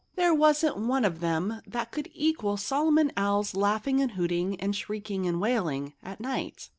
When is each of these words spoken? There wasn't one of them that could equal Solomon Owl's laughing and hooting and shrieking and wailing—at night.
There 0.15 0.33
wasn't 0.33 0.77
one 0.77 1.05
of 1.05 1.19
them 1.19 1.61
that 1.67 1.91
could 1.91 2.09
equal 2.15 2.57
Solomon 2.57 3.11
Owl's 3.15 3.53
laughing 3.53 4.01
and 4.01 4.13
hooting 4.13 4.59
and 4.59 4.75
shrieking 4.75 5.27
and 5.27 5.39
wailing—at 5.39 6.19
night. 6.19 6.69